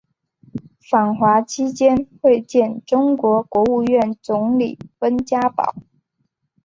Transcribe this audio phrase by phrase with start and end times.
[0.89, 5.75] 访华期间会见中国国务院总理温家宝。